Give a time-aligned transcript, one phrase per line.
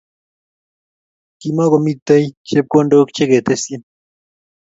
[1.39, 3.81] Kimakomitei chepkondok cheketesyin